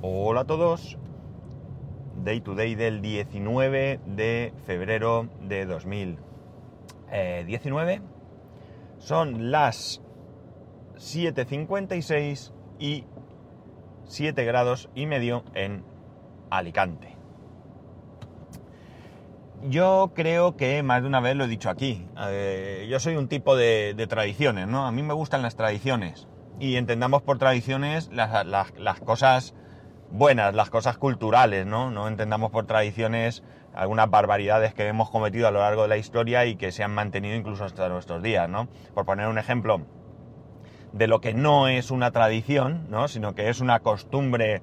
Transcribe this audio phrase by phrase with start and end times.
[0.00, 0.96] Hola a todos.
[2.22, 8.00] Day to day del 19 de febrero de 2019.
[8.98, 10.00] Son las
[10.98, 13.06] 7.56 y
[14.04, 15.82] 7 grados y medio en
[16.48, 17.16] Alicante.
[19.68, 22.06] Yo creo que más de una vez lo he dicho aquí.
[22.28, 24.86] eh, yo soy un tipo de, tradiciones, ¿no?
[24.86, 26.28] A mí me gustan las tradiciones.
[26.60, 29.56] Y entendamos por tradiciones las cosas
[30.10, 31.90] buenas, las cosas culturales, ¿no?
[31.90, 33.42] No entendamos por tradiciones
[33.74, 36.92] algunas barbaridades que hemos cometido a lo largo de la historia y que se han
[36.92, 38.68] mantenido incluso hasta nuestros días, ¿no?
[38.94, 39.82] Por poner un ejemplo
[40.92, 43.08] de lo que no es una tradición, ¿no?
[43.08, 44.62] Sino que es una costumbre,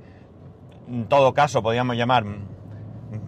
[0.89, 2.25] en todo caso podríamos llamar,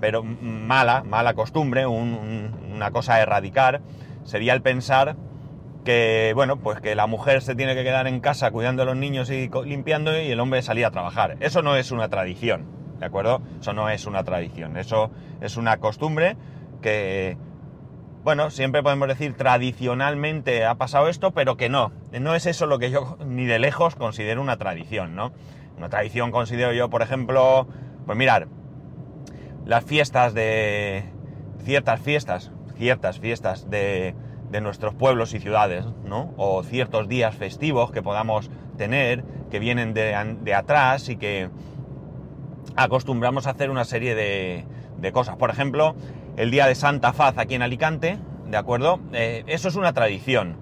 [0.02, 3.82] pero mala, mala costumbre, un- un- una cosa a erradicar,
[4.24, 5.16] sería el pensar
[5.88, 8.98] que, bueno, pues que la mujer se tiene que quedar en casa cuidando a los
[8.98, 11.38] niños y limpiando y el hombre salir a trabajar.
[11.40, 12.66] Eso no es una tradición,
[13.00, 13.42] ¿de acuerdo?
[13.62, 16.36] Eso no es una tradición, eso es una costumbre
[16.82, 17.38] que,
[18.26, 21.94] bueno, siempre podemos decir tradicionalmente ha pasado esto, pero que no.
[22.12, 25.32] No es eso lo que yo ni de lejos considero una tradición, ¿no?
[25.78, 27.66] Una tradición considero yo, por ejemplo,
[28.06, 28.50] pues mirar,
[29.66, 31.06] las fiestas de...
[31.64, 34.16] ciertas fiestas, ciertas fiestas de,
[34.52, 36.34] de nuestros pueblos y ciudades, ¿no?
[36.38, 41.50] O ciertos días festivos que podamos tener, que vienen de, de atrás y que
[42.76, 44.66] acostumbramos a hacer una serie de,
[44.98, 45.36] de cosas.
[45.36, 45.96] Por ejemplo,
[46.38, 48.18] el día de Santa Faz aquí en Alicante,
[48.50, 49.00] ¿de acuerdo?
[49.14, 50.56] Eh, eso es una tradición,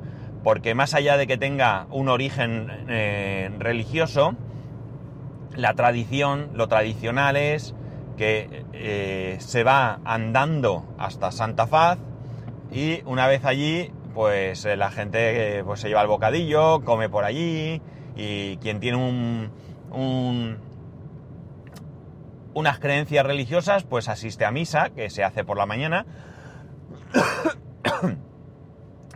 [0.43, 4.35] porque más allá de que tenga un origen eh, religioso,
[5.55, 7.75] la tradición, lo tradicional es
[8.17, 11.97] que eh, se va andando hasta Santa Faz
[12.71, 17.09] y una vez allí, pues eh, la gente eh, pues, se lleva el bocadillo, come
[17.09, 17.81] por allí
[18.15, 19.51] y quien tiene un,
[19.91, 20.57] un-
[22.53, 26.05] unas creencias religiosas, pues asiste a misa, que se hace por la mañana.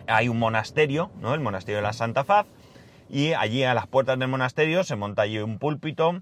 [0.07, 1.33] Hay un monasterio, ¿no?
[1.33, 2.47] El monasterio de la Santa Faz,
[3.09, 6.21] y allí a las puertas del monasterio se monta allí un púlpito,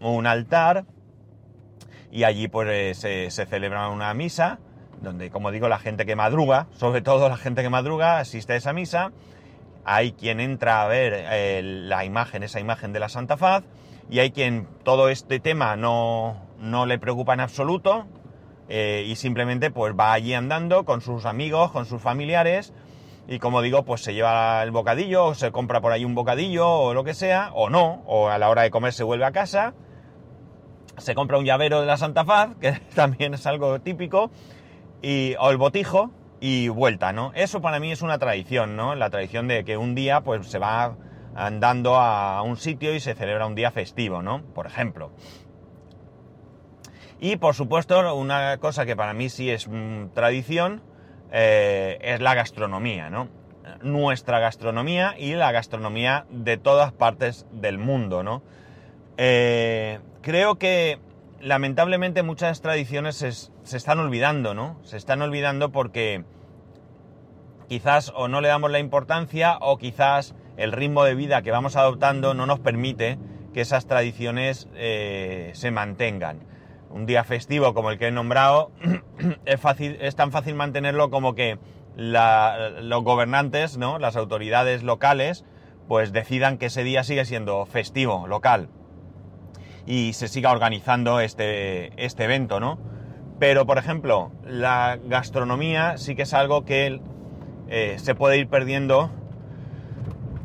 [0.00, 0.84] un altar,
[2.12, 4.58] y allí pues eh, se celebra una misa,
[5.00, 8.56] donde como digo la gente que madruga, sobre todo la gente que madruga, asiste a
[8.56, 9.12] esa misa,
[9.84, 13.64] hay quien entra a ver eh, la imagen, esa imagen de la Santa Faz,
[14.10, 18.06] y hay quien todo este tema no, no le preocupa en absoluto,
[18.68, 22.72] eh, y simplemente pues va allí andando con sus amigos, con sus familiares,
[23.26, 26.68] y como digo, pues se lleva el bocadillo, o se compra por ahí un bocadillo,
[26.68, 29.32] o lo que sea, o no, o a la hora de comer se vuelve a
[29.32, 29.74] casa,
[30.98, 34.30] se compra un llavero de la Santa Faz, que también es algo típico,
[35.04, 36.10] y, o el botijo,
[36.40, 37.32] y vuelta, ¿no?
[37.34, 38.94] Eso para mí es una tradición, ¿no?
[38.94, 40.96] La tradición de que un día pues se va
[41.34, 44.42] andando a un sitio y se celebra un día festivo, ¿no?
[44.54, 45.10] Por ejemplo.
[47.20, 50.82] Y por supuesto, una cosa que para mí sí es mm, tradición
[51.32, 53.28] eh, es la gastronomía, ¿no?
[53.82, 58.42] Nuestra gastronomía y la gastronomía de todas partes del mundo, ¿no?
[59.16, 60.98] Eh, creo que
[61.44, 64.80] lamentablemente muchas tradiciones se, están olvidando, ¿no?
[64.82, 66.24] Se están olvidando porque
[67.68, 71.76] quizás o no le damos la importancia o quizás el ritmo de vida que vamos
[71.76, 73.18] adoptando no nos permite
[73.52, 76.40] que esas tradiciones eh, se mantengan.
[76.88, 78.70] Un día festivo como el que he nombrado
[79.44, 81.58] es, tan fácil mantenerlo como que
[81.96, 83.98] los gobernantes, ¿no?
[83.98, 85.44] las autoridades locales,
[85.88, 88.70] pues decidan que ese día sigue siendo festivo local
[89.86, 92.78] y se siga organizando este, este evento, ¿no?
[93.38, 97.00] Pero, por ejemplo, la gastronomía sí que es algo que
[97.68, 99.10] eh, se puede ir perdiendo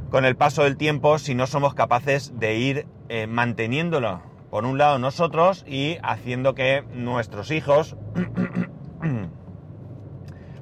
[0.09, 4.77] con el paso del tiempo si no somos capaces de ir eh, manteniéndolo, por un
[4.77, 7.95] lado nosotros, y haciendo que nuestros hijos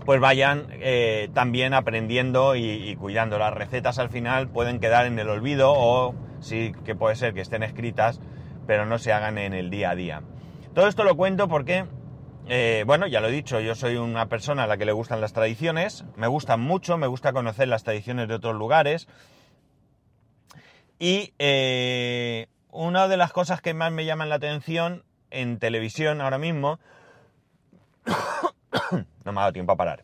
[0.06, 3.38] pues vayan eh, también aprendiendo y, y cuidando.
[3.38, 7.42] Las recetas al final pueden quedar en el olvido o sí que puede ser que
[7.42, 8.20] estén escritas,
[8.68, 10.22] pero no se hagan en el día a día.
[10.76, 11.86] Todo esto lo cuento porque,
[12.48, 15.22] eh, bueno, ya lo he dicho, yo soy una persona a la que le gustan
[15.22, 19.08] las tradiciones, me gustan mucho, me gusta conocer las tradiciones de otros lugares.
[21.00, 26.38] Y eh, una de las cosas que más me llaman la atención en televisión ahora
[26.38, 26.80] mismo,
[29.24, 30.04] no me ha dado tiempo a parar,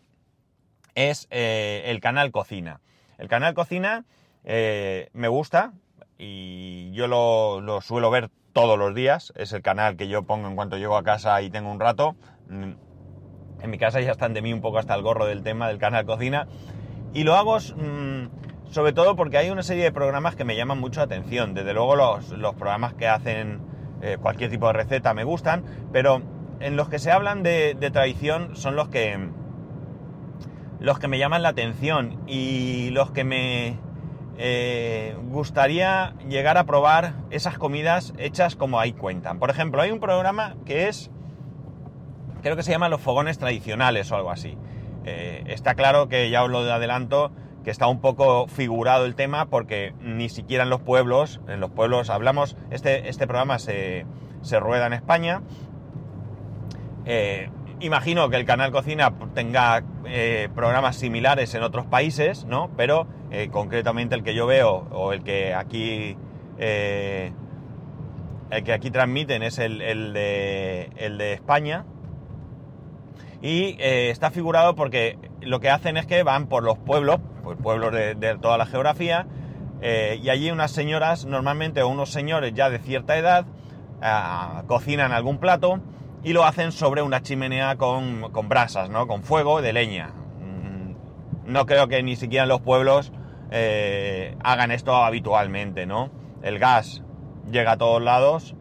[0.96, 2.80] es eh, el canal Cocina.
[3.18, 4.06] El canal Cocina
[4.46, 5.74] me gusta
[6.18, 9.34] y yo lo, lo suelo ver todos los días.
[9.36, 12.16] Es el canal que yo pongo en cuanto llego a casa y tengo un rato.
[12.50, 12.72] Mm,
[13.62, 15.78] En mi casa ya están de mí un poco hasta el gorro del tema del
[15.78, 16.48] canal Cocina.
[17.14, 20.80] Y lo hago mm, sobre todo porque hay una serie de programas que me llaman
[20.80, 21.54] mucho la atención.
[21.54, 23.62] Desde luego los, los programas que hacen
[24.02, 25.64] eh, cualquier tipo de receta me gustan,
[25.94, 26.22] pero
[26.60, 29.30] en los que se hablan de, tradición son los que
[30.80, 33.78] los que me llaman la atención y los que me
[34.38, 39.40] eh, gustaría llegar a probar esas comidas hechas como ahí cuentan.
[39.40, 41.12] Por ejemplo, hay un programa que es,
[42.42, 44.58] creo que se llama Los Fogones Tradicionales o algo así.
[45.06, 47.32] Eh, está claro que ya os lo adelanto,
[47.64, 51.70] que está un poco figurado el tema porque ni siquiera en los pueblos, en los
[51.70, 54.06] pueblos hablamos, este, este programa se,
[54.42, 55.42] se rueda en España.
[57.06, 59.84] Eh, imagino que el canal Cocina tenga
[60.54, 62.70] programas similares en otros países, ¿no?
[62.76, 66.16] Pero eh, concretamente el que yo veo o el que aquí
[66.60, 67.34] el
[68.64, 69.80] que aquí transmiten es el,
[70.14, 71.86] de, el de España.
[73.42, 77.92] Y está figurado porque lo que hacen es que van por los pueblos, pues pueblos
[77.92, 79.28] de, toda la geografía,
[79.82, 83.46] eh, y allí unas señoras, normalmente o unos señores ya de cierta edad,
[84.02, 85.80] ah, cocinan algún plato
[86.24, 89.08] y lo hacen sobre una chimenea con, brasas, ¿no?
[89.08, 90.12] Con fuego de leña.
[90.40, 93.12] Mm, no creo que ni siquiera en los pueblos
[93.52, 96.12] eh, hagan esto habitualmente, ¿no?
[96.42, 97.04] El gas
[97.52, 98.56] llega a todos lados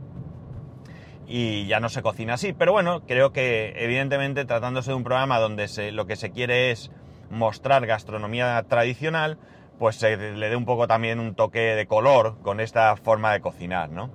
[1.26, 2.52] y ya no se cocina así.
[2.52, 6.90] Pero bueno, creo que evidentemente tratándose de un programa donde lo que se quiere es
[7.30, 9.38] mostrar gastronomía tradicional,
[9.78, 13.40] pues se le dé un poco también un toque de color con esta forma de
[13.40, 14.10] cocinar, ¿no?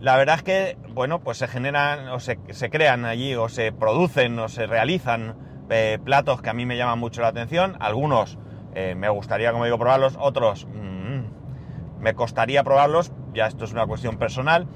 [0.00, 2.38] La verdad es que, bueno, pues se generan o se,
[2.70, 5.34] crean allí o se producen o se realizan
[5.70, 7.76] eh, platos que a mí me llaman mucho la atención.
[7.80, 8.38] Algunos
[8.74, 13.86] eh, me gustaría, como digo, probarlos, otros mm, me costaría probarlos, ya esto es una
[13.86, 14.66] cuestión personal.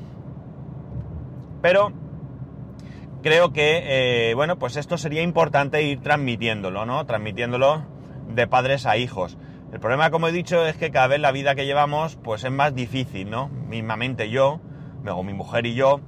[1.60, 1.92] Pero
[3.22, 7.06] creo que, eh, bueno, pues esto sería importante ir transmitiéndolo, ¿no?
[7.06, 7.84] Transmitiéndolo
[8.28, 9.38] de padres a hijos.
[9.72, 12.50] El problema, como he dicho, es que cada vez la vida que llevamos, pues es
[12.50, 13.48] más difícil, ¿no?
[13.48, 14.60] Mismamente yo,
[15.08, 16.00] o mi mujer y yo,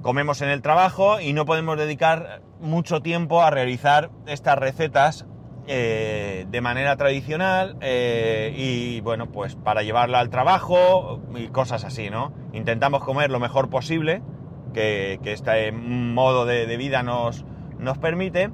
[0.00, 5.26] comemos en el trabajo y no podemos dedicar mucho tiempo a realizar estas recetas
[5.68, 12.08] eh, de manera tradicional eh, y bueno, pues para llevarla al trabajo y cosas así,
[12.08, 12.32] ¿no?
[12.52, 14.22] Intentamos comer lo mejor posible
[14.72, 17.44] que, este modo de, vida nos,
[17.78, 18.50] nos, permite.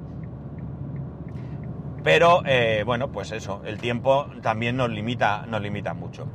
[2.03, 6.27] Pero eh, bueno, pues eso, el tiempo también nos limita, nos limita mucho.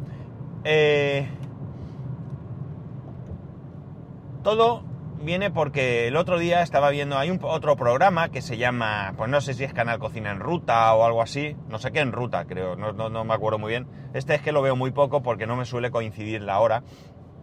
[4.42, 4.88] Todo
[5.20, 9.29] viene porque el otro día estaba viendo, hay un, otro programa que se llama, pues
[9.31, 12.12] no sé si es Canal Cocina en Ruta o algo así, no sé qué en
[12.12, 13.87] Ruta creo, no, no me acuerdo muy bien.
[14.15, 16.82] Este es que lo veo muy poco porque no me suele coincidir la hora.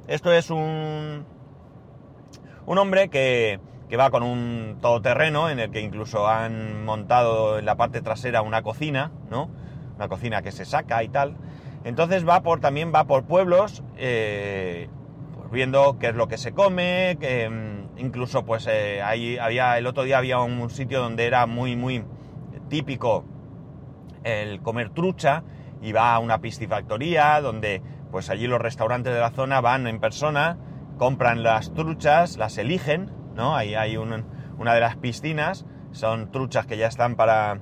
[0.07, 1.25] Esto es un,
[2.65, 3.59] un hombre que,
[3.97, 8.61] va con un todoterreno en el que incluso han montado en la parte trasera una
[8.61, 9.49] cocina, ¿no?
[9.95, 11.37] Una cocina que se saca y tal.
[11.85, 14.89] Entonces va por, también va por pueblos, eh,
[15.51, 19.87] viendo qué es lo que se come, que mm, incluso pues eh, ahí había, el
[19.87, 22.03] otro día había un sitio donde era muy, muy
[22.69, 23.25] típico
[24.23, 25.43] el comer trucha
[25.81, 27.81] y va a una piscifactoría donde
[28.11, 30.57] pues allí los restaurantes de la zona van en persona
[30.97, 33.55] compran las truchas, las eligen, ¿no?
[33.55, 37.59] Ahí hay una de las piscinas, son truchas que ya están para,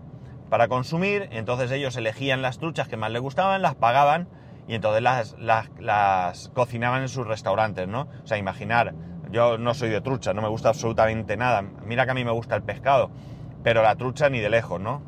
[0.50, 4.28] para consumir, entonces ellos elegían las truchas que más les gustaban, las pagaban
[4.68, 5.36] y entonces las,
[5.80, 8.08] las, cocinaban en sus restaurantes, ¿no?
[8.24, 8.94] O sea, imaginar,
[9.32, 12.32] yo no soy de trucha, no me gusta absolutamente nada, mira que a mí me
[12.32, 13.12] gusta el pescado,
[13.64, 15.02] pero la trucha ni de lejos, ¿no?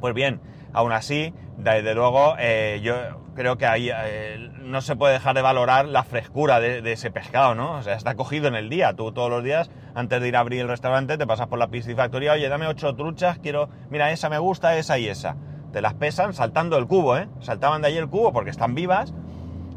[0.00, 0.40] Pues bien,
[0.72, 2.94] aún así, desde luego, eh, yo
[3.34, 7.54] creo que ahí eh, no se puede dejar de valorar la frescura de, ese pescado,
[7.54, 7.72] ¿no?
[7.76, 8.94] O sea, está cogido en el día.
[8.94, 11.68] Tú todos los días, antes de ir a abrir el restaurante, te pasas por la
[11.68, 15.36] piscifactoría, oye, dame ocho truchas, quiero, mira, esa me gusta, esa y esa.
[15.74, 17.26] Te las pesan saltando el cubo, ¿eh?
[17.40, 19.12] Saltaban de ahí el cubo porque están vivas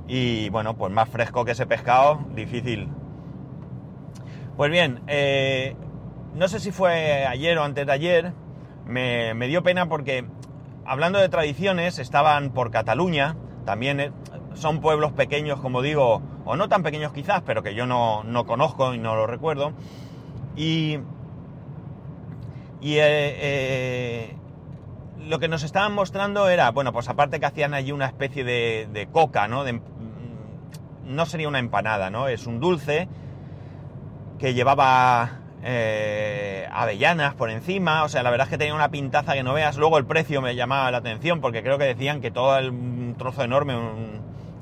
[0.08, 2.88] y, bueno, pues más fresco que ese pescado, difícil.
[4.56, 5.76] Pues bien, eh,
[6.36, 8.34] no sé si fue ayer o antes de ayer,
[8.86, 10.24] me, me dio pena porque
[10.86, 13.36] hablando de tradiciones, estaban por Cataluña,
[13.66, 14.12] también eh,
[14.54, 18.94] son pueblos pequeños, como digo, o no tan pequeños quizás, pero que yo no, conozco
[18.94, 19.74] y no lo recuerdo.
[20.56, 21.00] Y,
[22.82, 24.37] y eh,
[25.28, 29.10] lo que nos estaban mostrando era, bueno, pues aparte que hacían allí una especie de,
[29.12, 29.64] coca, ¿no?
[29.64, 29.80] Mm,
[31.06, 32.28] no sería una empanada, ¿no?
[32.28, 33.08] Es un dulce
[34.40, 35.42] que llevaba
[36.72, 39.78] avellanas por encima, o sea, la verdad es que tenía una pintaza que no veas.
[39.78, 43.44] Luego el precio me llamaba la atención porque creo que decían que todo el trozo
[43.44, 43.76] enorme,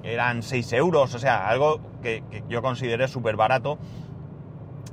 [0.03, 3.77] eran 6 euros, o sea, algo que, yo consideré súper barato.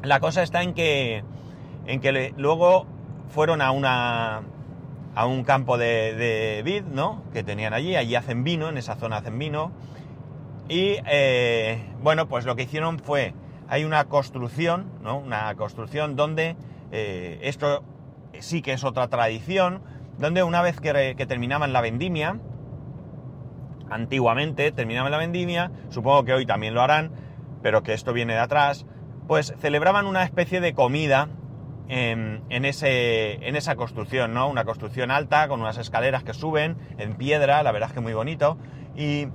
[0.02, 1.22] La cosa está en que,
[1.86, 2.86] en que luego
[3.28, 4.42] fueron a una
[5.14, 7.22] a un campo de, vid, ¿no?
[7.32, 9.72] Que tenían allí, allí hacen vino, en esa zona hacen vino.
[10.68, 13.34] Y eh, bueno, pues lo que hicieron fue,
[13.68, 15.18] hay una construcción, ¿no?
[15.18, 16.56] Una construcción donde
[16.92, 17.84] eh, esto
[18.38, 19.82] sí que es otra tradición,
[20.18, 22.38] donde una vez que, que terminaban la vendimia,
[23.90, 27.12] antiguamente terminaban la vendimia, supongo que hoy también lo harán,
[27.62, 28.86] pero que esto viene de atrás,
[29.28, 31.28] pues celebraban una especie de comida
[31.88, 34.48] en, ese, en esa construcción, ¿no?
[34.48, 38.14] Una construcción alta con unas escaleras que suben en piedra, la verdad es que muy
[38.14, 38.56] bonito,
[38.96, 39.28] y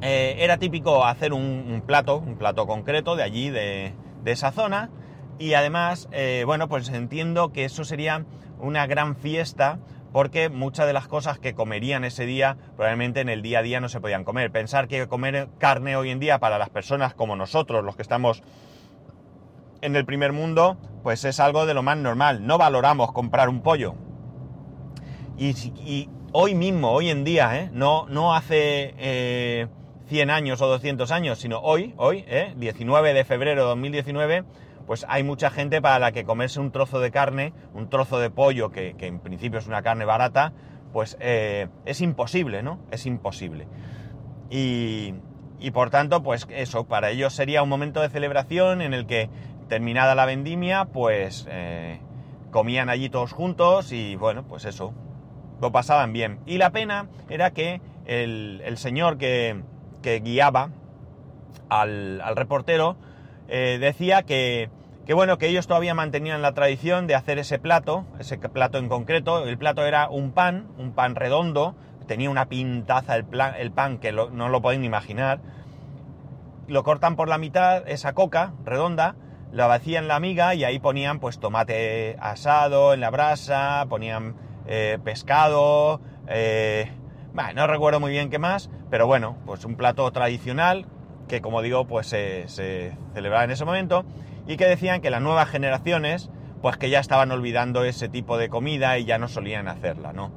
[0.00, 4.90] eh, era típico hacer un, plato, un plato concreto de allí, de, esa zona,
[5.38, 8.24] y además, eh, bueno, pues entiendo que eso sería
[8.58, 9.78] una gran fiesta
[10.12, 13.80] porque muchas de las cosas que comerían ese día probablemente en el día a día
[13.80, 14.52] no se podían comer.
[14.52, 18.44] Pensar que comer carne hoy en día para las personas como nosotros, los que estamos
[19.84, 22.46] en el primer mundo, pues es algo de lo más normal.
[22.46, 23.94] No valoramos comprar un pollo.
[25.36, 27.70] Y, hoy mismo, hoy en día, ¿eh?
[27.72, 28.94] no, no hace
[30.06, 32.24] 100 eh, años o 200 años, sino hoy, hoy,
[32.56, 33.14] 19 ¿eh?
[33.14, 34.44] de febrero de 2019,
[34.86, 38.30] pues hay mucha gente para la que comerse un trozo de carne, un trozo de
[38.30, 40.52] pollo, que, en principio es una carne barata,
[40.92, 42.78] pues eh, es imposible, ¿no?
[42.90, 43.66] Es imposible.
[44.50, 45.14] Y,
[45.72, 49.30] por tanto, pues eso, para ellos sería un momento de celebración en el que,
[49.68, 52.00] terminada la vendimia, pues eh,
[52.50, 54.92] comían allí todos juntos y bueno, pues eso,
[55.60, 56.40] lo pasaban bien.
[56.46, 59.62] Y la pena era que el, señor que,
[60.02, 60.70] guiaba
[61.68, 62.96] al, al reportero,
[63.48, 64.70] eh, decía que,
[65.14, 69.46] bueno, que ellos todavía mantenían la tradición de hacer ese plato, ese plato en concreto.
[69.46, 71.74] El plato era un pan, un pan redondo,
[72.06, 73.26] tenía una pintaza el,
[73.58, 75.40] el pan que no lo pueden imaginar.
[76.66, 79.16] Lo cortan por la mitad, esa coca redonda,
[79.54, 84.34] la vacían la miga y ahí ponían pues tomate asado en la brasa, ponían
[84.66, 86.90] eh, pescado, eh,
[87.54, 90.86] no recuerdo muy bien qué más, pero bueno, pues un plato tradicional
[91.28, 94.04] que como digo, pues se, celebraba en ese momento,
[94.46, 96.30] y que decían que las nuevas generaciones,
[96.62, 100.30] pues que ya estaban olvidando ese tipo de comida y ya no solían hacerla, ¿no?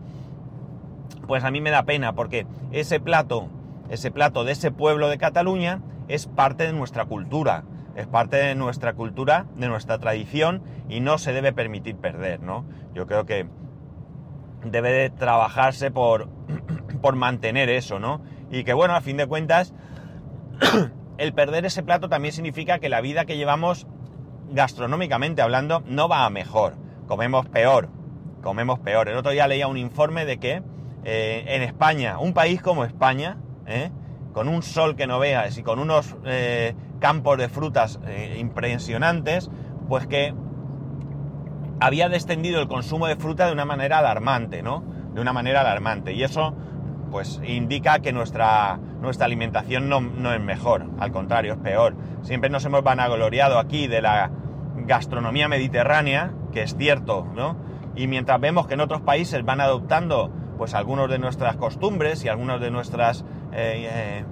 [1.27, 3.50] Pues a mí me da pena porque ese plato,
[3.89, 7.63] ese plato de ese pueblo de Cataluña es parte de nuestra cultura,
[7.98, 12.63] es parte de nuestra cultura, de nuestra tradición y no se debe permitir perder, ¿no?
[12.94, 13.48] Yo creo que
[14.63, 16.30] debe de trabajarse por,
[17.01, 18.22] por mantener eso, ¿no?
[18.51, 19.74] Y que bueno, a fin de cuentas,
[21.18, 23.88] el perder ese plato también significa que la vida que llevamos
[24.51, 26.75] gastronómicamente hablando no va a mejor.
[27.08, 27.89] Comemos peor,
[28.44, 29.10] comemos peor.
[29.10, 30.62] El otro día leía un informe de que
[31.04, 33.89] eh, en España, un país como España, eh,
[34.34, 38.00] con un sol que no veas y con unos eh, campos de frutas
[38.38, 39.50] impresionantes,
[39.88, 40.34] pues que
[41.80, 44.84] había descendido el consumo de fruta de una manera alarmante, ¿no?
[45.13, 46.13] De una manera alarmante.
[46.13, 46.56] Y eso
[47.12, 51.96] pues indica que nuestra, nuestra alimentación no, es mejor, al contrario, es peor.
[52.22, 54.32] Siempre nos hemos vanagloriado aquí de la
[54.75, 57.56] gastronomía mediterránea, que es cierto, ¿no?
[57.96, 62.30] Y mientras vemos que en otros países van adoptando pues algunos de nuestras costumbres y
[62.30, 63.24] algunas de nuestras
[63.54, 64.25] eh, eh,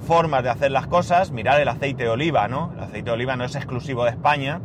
[0.00, 2.72] formas de hacer las cosas, mirar el aceite de oliva, ¿no?
[2.76, 4.60] El aceite de oliva no es exclusivo de España,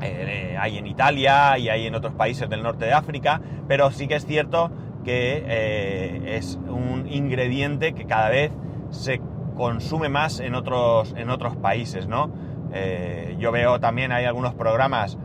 [0.00, 4.08] eh, hay en Italia y hay en otros países del norte de África, pero sí
[4.08, 4.70] que es cierto
[5.04, 8.52] que eh, es un ingrediente que cada vez
[8.90, 9.20] se
[9.56, 12.30] consume más en otros, en otros países, ¿no?
[12.72, 15.18] Eh, yo veo también hay algunos programas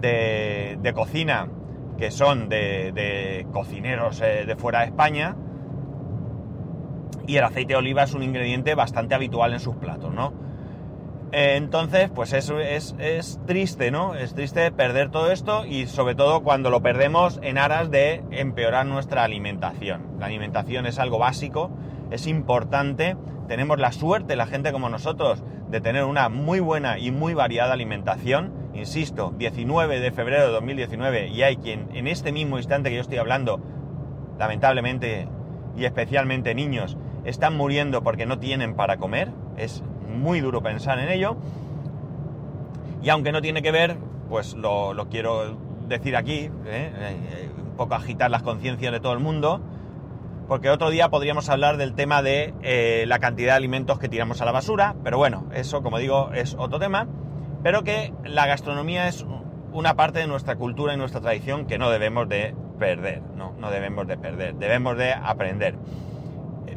[0.00, 1.48] de, cocina
[1.98, 5.36] que son de, cocineros eh, de fuera de España
[7.26, 10.32] y el aceite de oliva es un ingrediente bastante habitual en sus platos, ¿no?
[11.36, 12.94] Eh, entonces, pues eso es,
[13.44, 14.14] triste, ¿no?
[14.14, 18.86] Es triste perder todo esto y sobre todo cuando lo perdemos en aras de empeorar
[18.86, 20.02] nuestra alimentación.
[20.20, 21.72] La alimentación es algo básico,
[22.12, 23.16] es importante,
[23.48, 27.72] tenemos la suerte, la gente como nosotros, de tener una muy buena y muy variada
[27.72, 28.52] alimentación.
[28.72, 33.02] Insisto, 19 de febrero de 2019 y hay quien en este mismo instante que yo
[33.02, 33.60] estoy hablando,
[34.38, 35.26] lamentablemente
[35.76, 39.30] y especialmente niños, están muriendo porque no tienen para comer.
[39.56, 41.36] Es muy duro pensar en ello.
[43.02, 43.96] Y aunque no tiene que ver,
[44.28, 45.56] pues lo, quiero
[45.88, 46.92] decir aquí, ¿eh?
[46.94, 49.60] Eh, un poco agitar las conciencias de todo el mundo,
[50.48, 54.40] porque otro día podríamos hablar del tema de eh, la cantidad de alimentos que tiramos
[54.40, 57.08] a la basura, pero bueno, eso como digo es otro tema,
[57.62, 59.26] pero que la gastronomía es
[59.72, 63.70] una parte de nuestra cultura y nuestra tradición que no debemos de perder, no, no
[63.70, 65.74] debemos de perder, debemos de aprender.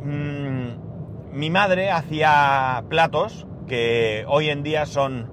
[0.03, 5.29] Mm, mi madre hacía platos que hoy en día son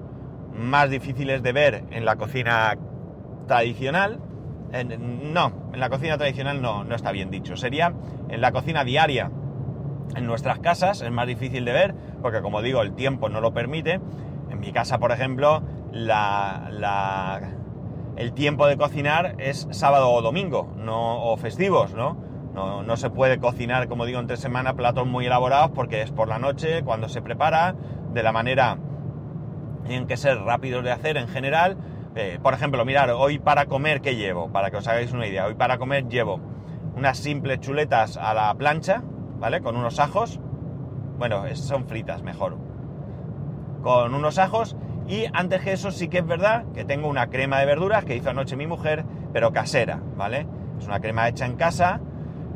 [0.55, 2.77] más difíciles de ver en la cocina
[3.47, 4.21] tradicional.
[4.99, 7.57] no, en la cocina tradicional no, no está bien dicho.
[7.57, 7.95] Sería
[8.29, 9.31] en la cocina diaria
[10.17, 13.53] En nuestras casas es más difícil de ver porque como digo el tiempo no lo
[13.53, 14.01] permite.
[14.51, 17.41] En mi casa, por ejemplo, la,
[18.17, 22.17] el tiempo de cocinar es sábado o domingo, no, o festivos, ¿no?
[22.55, 22.97] ¿no?
[22.97, 26.83] Se puede cocinar, como digo, entre semana platos muy elaborados porque es por la noche,
[26.85, 27.75] cuando se prepara,
[28.13, 28.79] de la manera
[29.85, 31.77] tienen que ser rápidos de hacer en general.
[32.15, 34.51] Eh, por ejemplo, mirar, hoy para comer, ¿qué llevo?
[34.51, 35.47] Para que os hagáis una idea.
[35.47, 36.41] Hoy para comer llevo
[36.97, 39.03] unas simples chuletas a la plancha,
[39.39, 39.61] ¿vale?
[39.61, 40.41] Con unos ajos.
[41.19, 42.57] Bueno, son fritas, mejor.
[43.83, 44.77] Con unos ajos.
[45.07, 48.17] Y antes que eso sí que es verdad que tengo una crema de verduras que
[48.17, 50.47] hizo anoche mi mujer, pero casera, ¿vale?
[50.79, 52.01] Es una crema hecha en casa.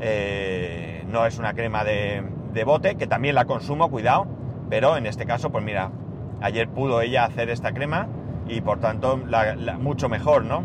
[0.00, 4.26] Eh, no es una crema de, de bote, que también la consumo, cuidado.
[4.70, 5.90] Pero en este caso, pues mira,
[6.40, 8.08] ayer pudo ella hacer esta crema
[8.48, 9.20] y por tanto
[9.78, 10.62] mucho mejor, ¿no?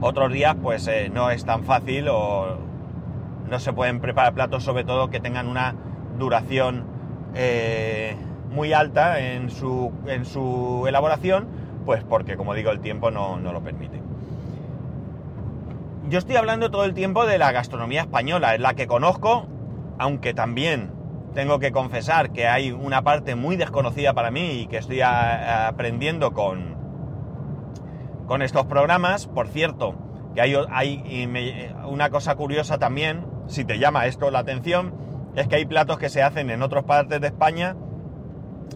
[0.00, 2.58] Otros días pues eh, no es tan fácil o
[3.48, 5.74] no se pueden preparar platos sobre todo que tengan una
[6.18, 6.84] duración
[7.34, 8.16] eh,
[8.50, 11.48] muy alta en su, en su elaboración,
[11.84, 14.00] pues porque como digo el tiempo no, no lo permite.
[16.08, 19.46] Yo estoy hablando todo el tiempo de la gastronomía española, es la que conozco,
[19.98, 20.90] aunque también
[21.34, 26.32] tengo que confesar que hay una parte muy desconocida para mí y que estoy aprendiendo
[26.32, 26.74] con,
[28.26, 29.28] con estos programas.
[29.28, 29.94] Por cierto,
[30.34, 34.92] que hay, hay una cosa curiosa también, si te llama esto la atención,
[35.36, 37.76] es que hay platos que se hacen en otras partes de España,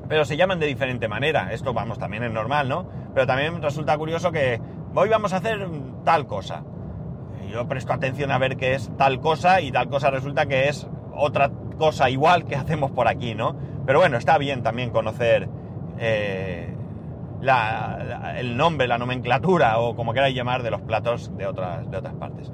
[0.09, 1.53] pero se llaman de diferente manera.
[1.53, 2.87] Esto, vamos, también es normal, ¿no?
[3.15, 4.61] Pero también resulta curioso que
[4.95, 5.69] hoy vamos a hacer
[6.05, 6.63] tal cosa.
[7.51, 10.87] Yo presto atención a ver qué es tal cosa y tal cosa resulta que es
[11.15, 13.57] otra cosa igual que hacemos por aquí, ¿no?
[13.87, 15.49] Pero bueno, está bien también conocer
[15.99, 16.75] eh,
[18.37, 22.15] el nombre, la nomenclatura o como queráis llamar de los platos de otras, de otras
[22.15, 22.51] partes.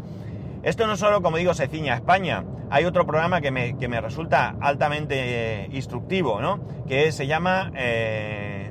[0.62, 2.45] Esto no solo, como digo, se ciña a España.
[2.69, 6.61] Hay otro programa que me, que me resulta altamente eh, instructivo, ¿no?
[6.87, 8.71] Que se llama eh,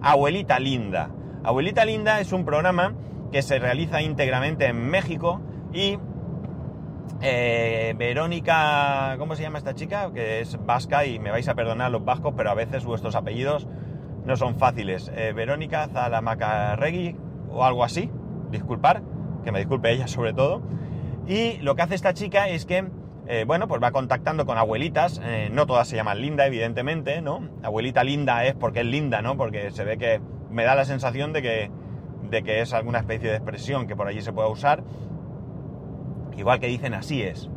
[0.00, 1.10] Abuelita Linda.
[1.44, 2.94] Abuelita Linda es un programa
[3.30, 5.98] que se realiza íntegramente en México y
[7.20, 10.10] eh, Verónica, ¿cómo se llama esta chica?
[10.14, 13.68] Que es vasca y me vais a perdonar los vascos, pero a veces vuestros apellidos
[14.24, 15.12] no son fáciles.
[15.34, 17.16] Verónica Zalamacarregui
[17.50, 18.10] o algo así,
[18.50, 19.02] disculpar,
[19.44, 20.62] que me disculpe ella sobre todo.
[21.28, 22.88] Y lo que hace esta chica es que,
[23.28, 25.20] eh, bueno, pues va contactando con abuelitas,
[25.52, 27.48] no todas se llaman Linda, evidentemente, ¿no?
[27.62, 29.36] Abuelita Linda es porque es linda, ¿no?
[29.36, 31.70] Porque se ve que me da la sensación de que,
[32.30, 34.82] de que es alguna especie de expresión que por allí se pueda usar
[36.38, 37.50] Igual que dicen así es.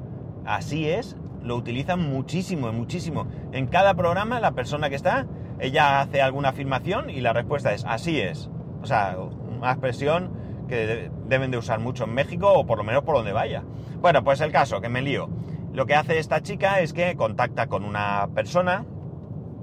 [0.44, 3.28] Así es, lo utilizan muchísimo, muchísimo.
[3.52, 5.28] En cada programa la persona que está,
[5.60, 8.50] ella hace alguna afirmación y la respuesta es así es.
[8.82, 10.32] O sea, una expresión
[10.68, 13.64] que deben de usar mucho en México o por lo menos por donde vaya.
[14.02, 15.30] Bueno, pues el caso, que me lío.
[15.74, 18.86] Lo que hace esta chica es que contacta con una persona,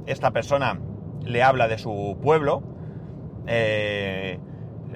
[0.06, 0.80] esta persona
[1.24, 2.62] le habla de su pueblo,
[3.46, 4.40] eh,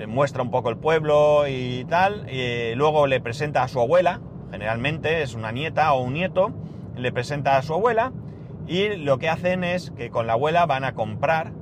[0.08, 5.22] muestra un poco el pueblo y tal, y luego le presenta a su abuela, generalmente
[5.22, 6.52] es una nieta o un nieto,
[6.96, 8.12] le presenta a su abuela
[8.66, 11.52] y lo que hacen es que con la abuela van a comprar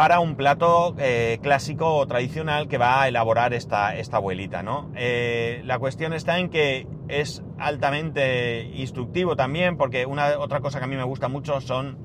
[0.00, 4.90] para un plato eh, clásico o tradicional que va a elaborar esta, esta abuelita, ¿no?
[4.96, 10.86] Eh, la cuestión está en que es altamente instructivo también, porque una otra cosa que
[10.86, 11.98] a mí me gusta mucho son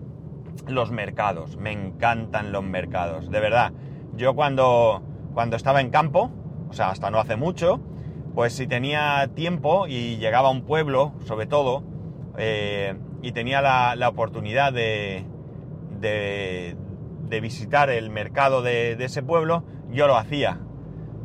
[0.68, 1.56] los mercados.
[1.56, 3.72] Me encantan los mercados, de verdad.
[4.18, 5.02] Yo cuando
[5.34, 6.32] cuando estaba en campo,
[6.70, 7.80] o sea, hasta no hace mucho,
[8.34, 11.82] pues si tenía tiempo y llegaba a un pueblo, sobre todo,
[12.38, 15.24] eh, y tenía la, oportunidad de,
[16.02, 16.76] de,
[17.42, 20.60] visitar el mercado de, ese pueblo, yo lo hacía.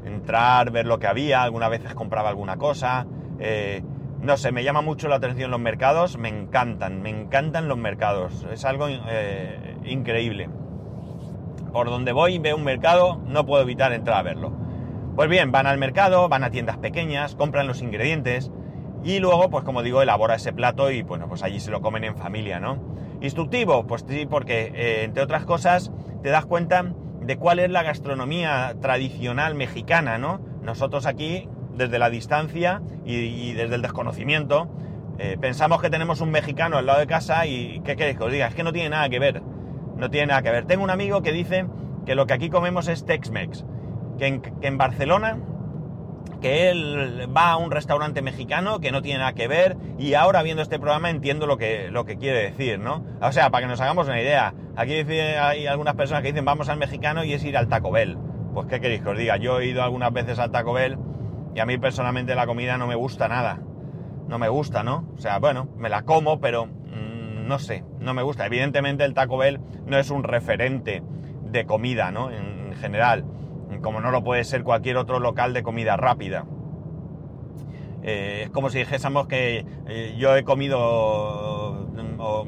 [0.05, 3.07] Entrar, ver lo que había, algunas veces compraba alguna cosa.
[3.39, 3.83] Eh,
[4.21, 8.47] no sé, me llama mucho la atención los mercados, me encantan, me encantan los mercados.
[8.53, 10.49] Es algo eh, increíble
[11.73, 14.53] por donde voy veo un mercado, no puedo evitar entrar a verlo.
[15.17, 18.51] Pues bien, van al mercado, van a tiendas pequeñas, compran los ingredientes
[19.03, 22.05] y luego, pues como digo, elabora ese plato y bueno, pues allí se lo comen
[22.05, 22.79] en familia, ¿no?
[23.21, 27.83] Instructivo, pues sí, porque eh, entre otras cosas te das cuenta de cuál es la
[27.83, 30.41] gastronomía tradicional mexicana, ¿no?
[30.63, 34.69] Nosotros aquí, desde la distancia y, desde el desconocimiento,
[35.19, 38.33] eh, pensamos que tenemos un mexicano al lado de casa y ¿qué queréis que os
[38.33, 38.47] diga?
[38.47, 39.43] Es que no tiene nada que ver
[40.01, 40.65] no tiene nada que ver.
[40.65, 41.67] Tengo un amigo que dice
[42.07, 43.65] que lo que aquí comemos es Tex-Mex,
[44.19, 45.39] que en, Barcelona,
[46.41, 50.43] que él va a un restaurante mexicano que no tiene nada que ver y ahora
[50.43, 53.05] viendo este programa entiendo lo que, lo que quiere decir, ¿no?
[53.21, 56.69] O sea, para que nos hagamos una idea, aquí hay algunas personas que dicen vamos
[56.69, 58.19] al mexicano y es ir al Taco Bell.
[58.55, 60.99] Pues qué queréis que os diga, yo he ido algunas veces al Taco Bell
[61.55, 63.61] y a mí personalmente la comida no me gusta nada.
[64.29, 65.09] no me gusta, ¿no?
[65.17, 68.47] O sea, bueno, me la como, pero mm, no sé, no me gusta.
[68.47, 71.03] Evidentemente el Taco Bell no es un referente
[71.51, 72.31] de comida, ¿no?
[72.31, 73.25] En, general,
[73.83, 76.45] como no lo puede ser cualquier otro local de comida rápida.
[78.03, 81.89] Eh, es como si dijésemos que eh, yo he comido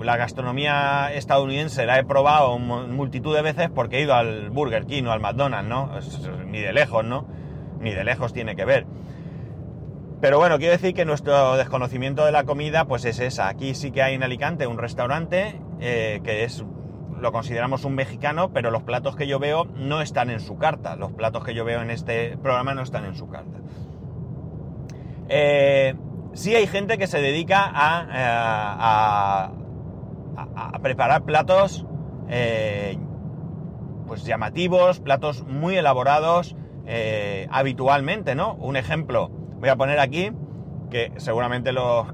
[0.03, 5.05] la gastronomía estadounidense, la he probado multitud de veces porque he ido al Burger King
[5.05, 5.91] o al McDonald's, ¿no?
[6.47, 7.27] ni de lejos, ¿no?
[7.81, 8.87] Ni de lejos tiene que ver.
[10.21, 13.49] Pero bueno, quiero decir que nuestro desconocimiento de la comida, pues es esa.
[13.49, 16.65] Aquí sí que hay en Alicante un restaurante eh, que es,
[17.23, 20.97] lo consideramos un mexicano, pero los platos que yo veo no están en su carta.
[20.97, 23.59] Los platos que yo veo en este programa no están en su carta.
[25.29, 25.95] Eh,
[26.35, 29.51] sí hay gente que se dedica a,
[30.75, 31.87] eh, preparar platos
[34.07, 36.57] pues llamativos, platos muy elaborados
[37.51, 38.55] habitualmente, ¿no?
[38.55, 39.31] Un ejemplo,
[39.61, 40.33] voy a poner aquí,
[40.93, 42.13] que seguramente los,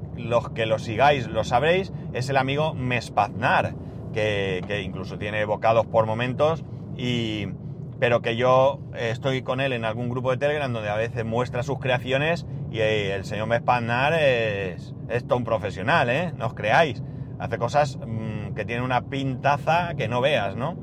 [0.54, 3.74] que lo sigáis lo sabréis, es el amigo Mespaznar,
[4.12, 6.64] que, incluso tiene bocados por momentos,
[6.96, 7.48] y,
[7.98, 11.62] pero que yo estoy con él en algún grupo de Telegram donde a veces muestra
[11.62, 16.32] sus creaciones y el señor Mespaznar es, es todo un profesional, ¿eh?
[16.36, 17.02] No os creáis.
[17.38, 20.76] Hace cosas mm, que tienen una pintaza que no veas, ¿no?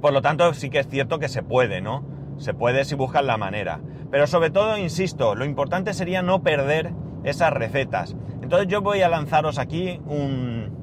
[0.00, 2.04] Por lo tanto, sí que es cierto que se puede, ¿no?
[2.38, 3.80] Se puede si buscas la manera.
[4.10, 8.16] Pero sobre todo, insisto, lo importante sería no perder esas recetas.
[8.42, 10.79] Entonces yo voy a lanzaros aquí un,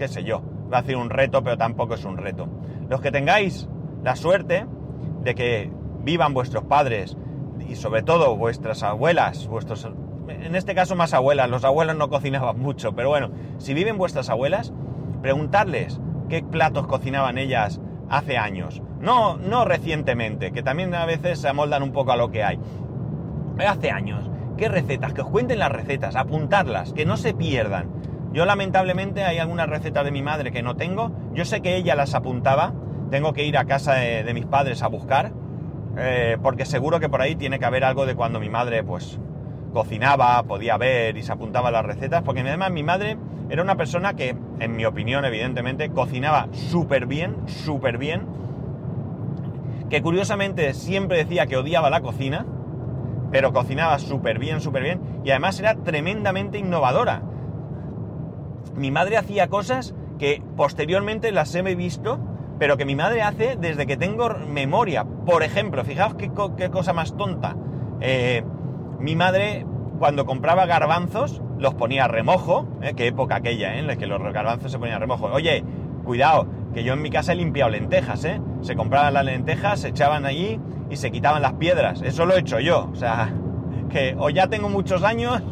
[0.00, 0.40] qué sé yo,
[0.72, 2.48] va a decir un reto, pero tampoco es un reto.
[2.88, 3.68] Los que tengáis
[4.02, 4.66] la suerte
[5.22, 5.70] de que
[6.02, 7.18] vivan vuestros padres
[7.68, 9.86] y sobre todo vuestras abuelas, vuestros,
[10.26, 14.30] en este caso más abuelas, los abuelos no cocinaban mucho, pero bueno, si viven vuestras
[14.30, 14.72] abuelas,
[15.20, 18.82] preguntarles qué platos cocinaban ellas hace años.
[19.00, 22.58] No, no recientemente, que también a veces se amoldan un poco a lo que hay.
[23.58, 24.30] Hace años.
[24.56, 25.12] ¿Qué recetas?
[25.12, 27.99] Que os cuenten las recetas, apuntarlas, que no se pierdan.
[28.32, 31.10] Yo lamentablemente hay algunas recetas de mi madre que no tengo.
[31.34, 32.72] Yo sé que ella las apuntaba.
[33.10, 35.32] Tengo que ir a casa de, mis padres a buscar.
[35.96, 39.18] Eh, porque seguro que por ahí tiene que haber algo de cuando mi madre pues
[39.72, 42.22] cocinaba, podía ver y se apuntaba las recetas.
[42.22, 43.16] Porque además mi madre
[43.48, 48.40] era una persona que, en mi opinión evidentemente, cocinaba súper bien, súper bien
[49.90, 52.46] que curiosamente siempre decía que odiaba la cocina,
[53.32, 57.22] pero cocinaba súper bien, súper bien, y además era tremendamente innovadora.
[58.74, 62.18] Mi madre hacía cosas que posteriormente las he visto,
[62.58, 65.04] pero que mi madre hace desde que tengo memoria.
[65.04, 67.56] Por ejemplo, fijaos qué, cosa más tonta.
[68.00, 68.44] Eh,
[68.98, 69.66] mi madre,
[69.98, 72.92] cuando compraba garbanzos, los ponía a remojo, ¿eh?
[72.94, 73.78] qué época aquella, ¿eh?
[73.78, 75.26] en la que los garbanzos se ponían a remojo.
[75.26, 75.64] Oye,
[76.04, 78.40] cuidado, que yo en mi casa he limpiado lentejas, ¿eh?
[78.62, 82.02] Se compraban las lentejas, se echaban allí y se quitaban las piedras.
[82.02, 82.88] Eso lo he hecho yo.
[82.92, 83.32] O sea,
[83.90, 85.42] que o ya tengo muchos años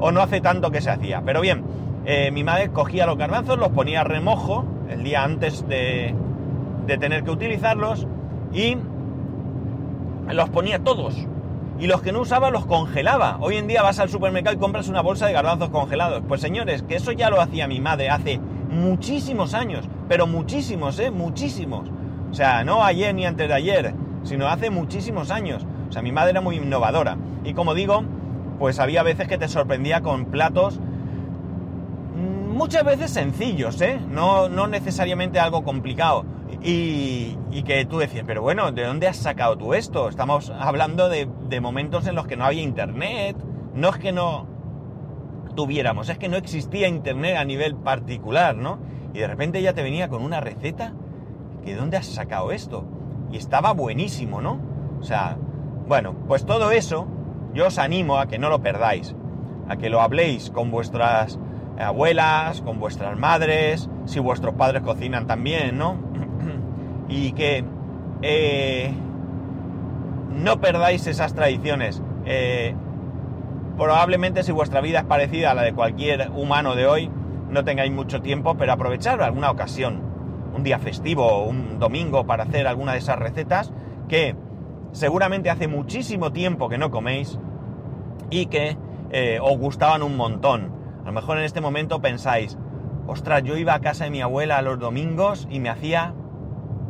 [0.00, 1.22] o no hace tanto que se hacía.
[1.24, 1.64] Pero bien,
[2.04, 6.14] eh, mi madre cogía los garbanzos, los ponía a remojo el día antes de,
[6.86, 8.06] de tener que utilizarlos
[8.52, 8.76] y
[10.32, 11.14] los ponía todos.
[11.78, 13.38] Y los que no usaba los congelaba.
[13.40, 16.22] Hoy en día vas al supermercado y compras una bolsa de garbanzos congelados.
[16.26, 21.10] Pues señores, que eso ya lo hacía mi madre hace muchísimos años, pero muchísimos, ¿eh?
[21.10, 21.88] Muchísimos.
[22.30, 25.64] O sea, no ayer ni antes de ayer, sino hace muchísimos años.
[25.88, 27.16] O sea, mi madre era muy innovadora.
[27.44, 28.02] Y como digo,
[28.58, 30.80] pues había veces que te sorprendía con platos
[32.58, 34.00] muchas veces sencillos, ¿eh?
[34.10, 36.26] No, no necesariamente algo complicado.
[36.62, 40.08] Y, que tú decías, pero bueno, ¿de dónde has sacado tú esto?
[40.08, 41.26] Estamos hablando de,
[41.60, 43.36] momentos en los que no había internet.
[43.74, 44.46] No es que no,
[45.54, 48.78] tuviéramos, es que no existía internet a nivel particular, ¿no?
[49.14, 50.94] Y de repente ya te venía con una receta,
[51.64, 52.84] que ¿dónde has sacado esto?
[53.30, 54.58] Y estaba buenísimo, ¿no?
[55.00, 55.36] O sea,
[55.86, 57.06] bueno, pues todo eso
[57.54, 59.14] yo os animo a que no lo perdáis,
[59.68, 61.38] a que lo habléis con vuestras
[61.78, 65.96] abuelas, con vuestras madres, si vuestros padres cocinan también, ¿no?
[67.08, 67.64] y que
[68.22, 68.92] eh,
[70.30, 72.02] no perdáis esas tradiciones.
[72.24, 72.74] Eh,
[73.78, 77.08] Probablemente si vuestra vida es parecida a la de cualquier humano de hoy,
[77.48, 80.02] no tengáis mucho tiempo, pero aprovechar alguna ocasión,
[80.52, 83.72] un día festivo, un domingo para hacer alguna de esas recetas
[84.08, 84.34] que
[84.90, 87.38] seguramente hace muchísimo tiempo que no coméis
[88.30, 88.76] y que
[89.10, 90.72] eh, os gustaban un montón.
[91.08, 92.58] A lo mejor en este momento pensáis,
[93.06, 96.12] ostras, yo iba a casa de mi abuela los domingos y me hacía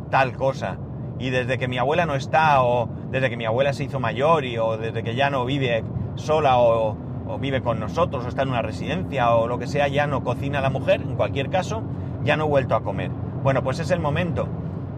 [0.09, 0.75] tal cosa.
[1.19, 4.43] Y desde que mi abuela no está, o desde que mi abuela se hizo mayor,
[4.43, 6.97] y, o desde que ya no vive sola o,
[7.39, 10.59] vive con nosotros o está en una residencia o lo que sea, ya no cocina
[10.59, 11.81] la mujer, en cualquier caso,
[12.25, 13.11] ya no he vuelto a comer.
[13.41, 14.49] Bueno, pues es el momento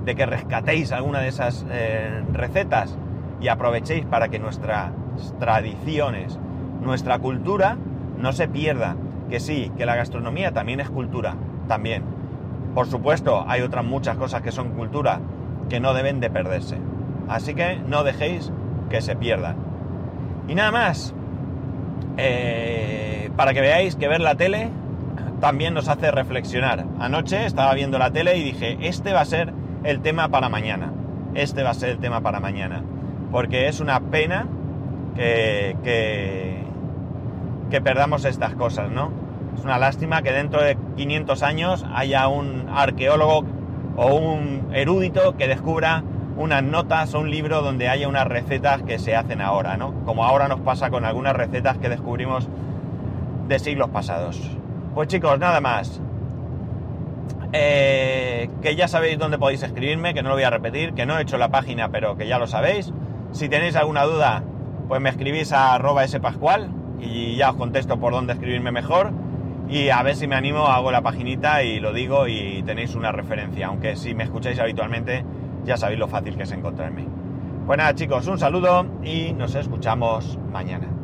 [0.04, 2.98] de que rescatéis alguna de esas eh, recetas
[3.40, 4.94] y aprovechéis para que nuestras
[5.38, 6.40] tradiciones
[6.82, 7.78] nuestra cultura
[8.18, 8.96] no se pierda.
[9.32, 11.36] Que sí, que la gastronomía también es cultura,
[11.70, 12.04] también.
[12.76, 15.22] Por supuesto, hay otras muchas cosas que son cultura
[15.70, 16.78] que no deben de perderse.
[17.30, 18.52] Así que no dejéis
[18.90, 19.56] que se pierdan.
[20.50, 21.16] Y nada más,
[22.18, 24.70] eh, para que veáis que ver la tele
[25.40, 26.86] también nos hace reflexionar.
[27.00, 29.54] Anoche estaba viendo la tele y dije, este va a ser
[29.86, 30.92] el tema para mañana.
[31.36, 32.84] Este va a ser el tema para mañana.
[33.32, 34.46] Porque es una pena
[35.16, 36.64] que, que,
[37.70, 39.21] que perdamos estas cosas, ¿no?
[39.58, 43.46] Es una lástima que dentro de 500 años haya un arqueólogo
[43.98, 46.04] o un erudito que descubra
[46.38, 49.94] unas notas o un libro donde haya unas recetas que se hacen ahora, ¿no?
[50.06, 52.48] Como ahora nos pasa con algunas recetas que descubrimos
[53.48, 54.40] de siglos pasados.
[54.96, 56.02] Pues chicos, nada más.
[57.54, 61.18] Eh, que ya sabéis dónde podéis escribirme, que no lo voy a repetir, que no
[61.18, 62.94] he hecho la página, pero que ya lo sabéis.
[63.32, 64.44] Si tenéis alguna duda,
[64.88, 69.12] pues me escribís a arroba spascual y ya os contesto por dónde escribirme mejor.
[69.72, 73.14] Y a ver si me animo, hago la paginita y lo digo y tenéis una
[73.14, 73.68] referencia.
[73.68, 75.24] Aunque si me escucháis habitualmente,
[75.64, 77.08] ya sabéis lo fácil que es encontrarme.
[77.66, 81.01] Pues nada chicos, un saludo y nos escuchamos mañana.